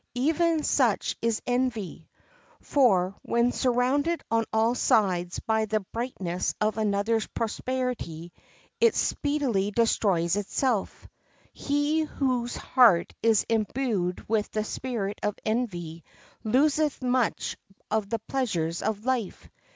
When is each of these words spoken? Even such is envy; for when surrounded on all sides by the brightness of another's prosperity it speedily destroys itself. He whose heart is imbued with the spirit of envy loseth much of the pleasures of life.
Even 0.15 0.63
such 0.63 1.15
is 1.21 1.43
envy; 1.45 2.09
for 2.59 3.13
when 3.21 3.51
surrounded 3.51 4.23
on 4.31 4.45
all 4.51 4.73
sides 4.73 5.37
by 5.37 5.65
the 5.65 5.79
brightness 5.81 6.55
of 6.59 6.75
another's 6.79 7.27
prosperity 7.27 8.33
it 8.79 8.95
speedily 8.95 9.69
destroys 9.69 10.37
itself. 10.37 11.07
He 11.53 12.01
whose 12.01 12.55
heart 12.55 13.13
is 13.21 13.45
imbued 13.47 14.27
with 14.27 14.49
the 14.49 14.63
spirit 14.63 15.19
of 15.21 15.37
envy 15.45 16.03
loseth 16.43 17.03
much 17.03 17.55
of 17.91 18.09
the 18.09 18.17
pleasures 18.17 18.81
of 18.81 19.05
life. 19.05 19.47